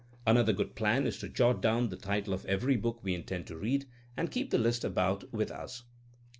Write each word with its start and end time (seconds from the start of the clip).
Another 0.25 0.51
good 0.51 0.73
plan 0.73 1.05
is 1.05 1.19
to 1.19 1.29
jot 1.29 1.61
down 1.61 1.89
the 1.89 1.95
title 1.95 2.33
of 2.33 2.43
every 2.47 2.75
book 2.75 3.03
we 3.03 3.13
intend 3.13 3.45
to 3.45 3.55
read, 3.55 3.85
and 4.17 4.31
keep 4.31 4.49
the 4.49 4.57
list 4.57 4.83
about 4.83 5.31
with 5.31 5.51
us. 5.51 5.83